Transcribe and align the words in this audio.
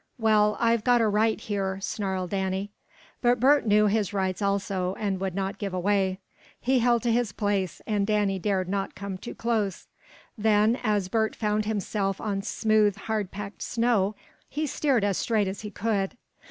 "Well, 0.17 0.57
I've 0.59 0.83
got 0.83 0.99
a 0.99 1.07
right 1.07 1.39
here!" 1.39 1.79
snarled 1.79 2.31
Danny. 2.31 2.71
But 3.21 3.39
Bert 3.39 3.67
knew 3.67 3.85
his 3.85 4.13
rights 4.13 4.41
also, 4.41 4.95
and 4.95 5.19
would 5.19 5.35
not 5.35 5.59
give 5.59 5.75
away. 5.75 6.17
He 6.59 6.79
held 6.79 7.03
to 7.03 7.11
his 7.11 7.31
place, 7.31 7.83
and 7.85 8.07
Danny 8.07 8.39
dared 8.39 8.67
not 8.67 8.95
come 8.95 9.19
too 9.19 9.35
close. 9.35 9.87
Then, 10.35 10.79
as 10.81 11.07
Bert 11.07 11.35
found 11.35 11.65
himself 11.65 12.19
on 12.19 12.41
smooth, 12.41 12.95
hardpacked 12.95 13.61
snow, 13.61 14.15
he 14.49 14.65
steered 14.65 15.03
as 15.03 15.19
straight 15.19 15.47
as 15.47 15.61
he 15.61 15.69
could. 15.69 16.17